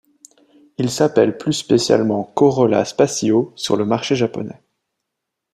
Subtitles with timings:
[0.79, 4.63] Il s'appelle plus spécialement Corolla Spacio sur le marché japonais.